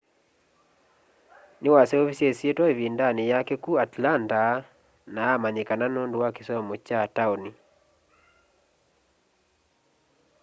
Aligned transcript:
niwaseuvisye 1.61 2.27
isyitwa 2.33 2.65
ivindani 2.73 3.23
yake 3.33 3.53
ku 3.63 3.71
atlanta 3.85 4.41
na 5.13 5.21
amanyikana 5.35 5.85
nundu 5.93 6.15
wa 6.23 6.29
kisomo 6.35 6.73
kya 6.85 7.01
taoni 7.15 7.51